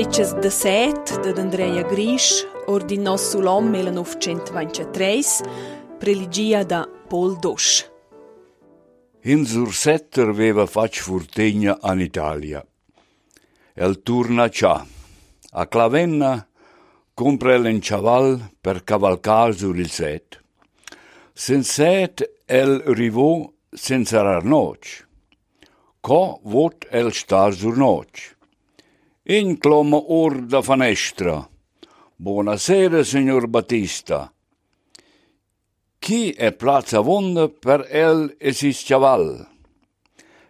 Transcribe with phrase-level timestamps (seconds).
[0.00, 5.42] Deces de set de Andrea Grisch, ordinos sulom 1923,
[6.00, 7.84] preligia da Paul Dosch.
[9.24, 12.64] In Sursetter aveva fac furtegna in Italia.
[13.74, 14.86] El turna cià.
[15.52, 16.48] A Clavenna
[17.14, 20.40] compra el chaval per cavalcar sur il set.
[21.34, 25.04] Sen set el rivò senza rarnoc.
[26.00, 28.39] Co vot el star sur noc.
[29.30, 31.48] In cloma or da fanestra.
[32.16, 34.28] Buonasera, signor Battista.
[36.00, 39.46] Chi è plaza vonda per el e sis chaval?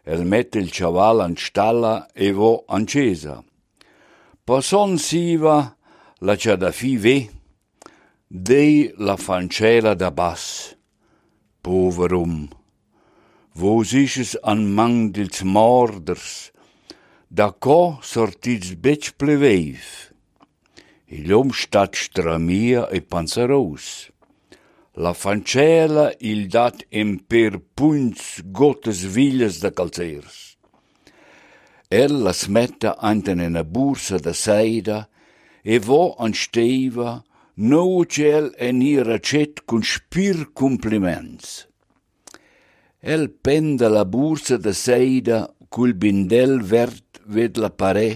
[0.02, 3.44] El mette il chaval an stalla e vo an cesa.
[4.44, 5.76] Passon siva
[6.20, 7.28] la c'ha da fi ve,
[8.26, 10.74] dei la fancela da bas.
[11.60, 12.48] Poverum.
[13.52, 16.50] Vos isches an mang dils morders,
[17.30, 20.10] da co sortits bec pleveiv.
[21.06, 24.10] Il om stat stramia e panzerous.
[24.98, 30.58] La fancela il dat em per punts gottes viglias da calzers.
[31.90, 35.06] El la smetta anten en a bursa da seida
[35.62, 37.22] e vo an steva
[37.70, 41.66] no cel en ira cet cun spir compliments.
[43.00, 48.10] El penda la bursa da seida cul bindel vert ved la pare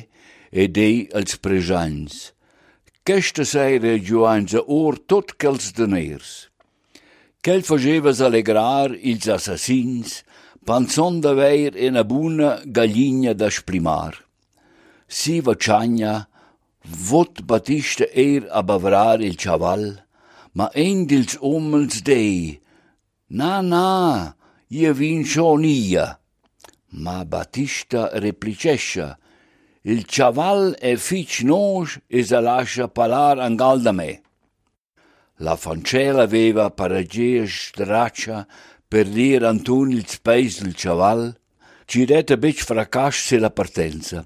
[0.51, 2.33] e dei als pregians.
[3.07, 6.48] Questa seira giuanza or tot chels deners.
[7.45, 10.25] Quel facevas allegrar ils assassins,
[10.65, 14.15] panzon d'aver una buna galligna da sprimar.
[15.07, 16.27] Si vacciagna,
[17.09, 19.85] vot Battista er a bavrar il chaval,
[20.57, 22.61] ma ein dils omels dei.
[23.29, 24.35] Na, na,
[24.70, 26.19] io vin schon ia.
[26.97, 29.19] Ma Battista replicescia,
[29.83, 34.23] il chaval è fic nos e se lascia palar angal da me.
[35.39, 38.47] La fancella aveva paragia straccia
[38.87, 41.37] per dire Antun il speis del chaval,
[41.85, 44.25] ci retta bec fracas se la partenza.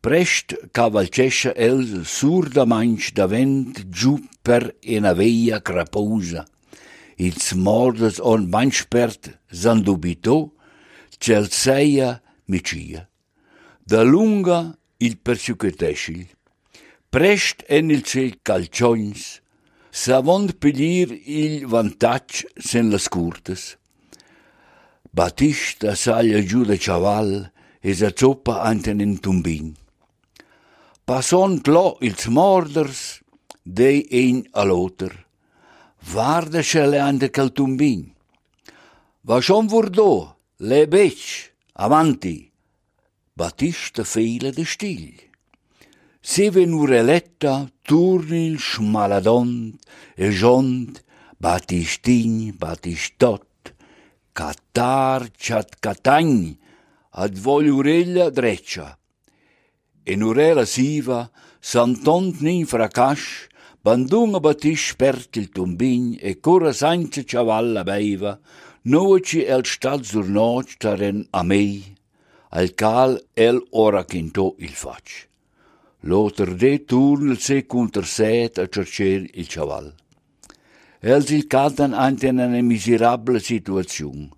[0.00, 6.44] Prest cavalcescia el surda manch davent giù per una veia craposa.
[7.18, 10.50] Ils mordes on manchpert s'andubitò,
[11.20, 13.06] c'el seia micia.
[13.84, 16.26] Da lunga il persucutescil.
[17.10, 19.42] Prest en il ce calciogns,
[19.90, 23.76] savond pedir il vantaggio sen las curtes.
[25.10, 29.74] Battista saglia giù da chaval e sa zoppa anten in tumbin.
[31.04, 33.20] Passon tlo ils morders
[33.62, 35.12] dei ein all'oter.
[36.12, 38.08] Varda schelle ante cal tumbin.
[39.22, 42.52] Va schon vurdò, lebeci, avanti,
[43.32, 45.30] batistă feile de știli.
[46.20, 49.84] Se venureletta, turnilș șmaladont,
[50.16, 51.04] ejont,
[51.36, 53.74] batistini, batistot,
[54.32, 56.58] catar, chat, catani,
[57.10, 58.98] ad voliurella dreccia.
[60.02, 63.20] En urela siva, s'antont nin fracaș,
[63.82, 68.38] bandunga batis spert il tumbin e cora sanca chavalla beiva,
[68.82, 71.96] noci el stat sur noc taren a mei,
[72.50, 75.28] al cal el ora quinto il fac.
[76.02, 79.92] L'oter de turn il se conter set a cercer il chaval.
[81.00, 84.28] Els il cantan ante una miserabla situazione.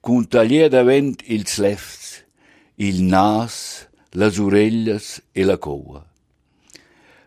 [0.00, 2.24] Cun taglier davent ils lefts,
[2.76, 6.09] il nas, las orellas e la coa.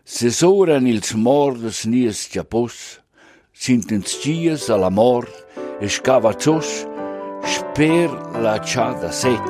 [0.04, 3.00] se Sesora ils mordes nies ja pos,
[3.52, 5.24] sind ins dies alla mor,
[5.80, 6.84] escava zos,
[7.42, 8.10] sper
[8.42, 9.48] la chada set.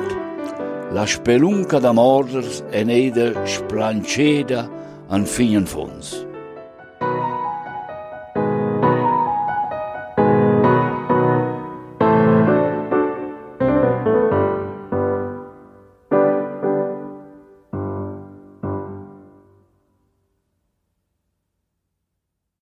[0.93, 4.69] La spelunca da morders en eide splanceda
[5.09, 6.24] an finen fons.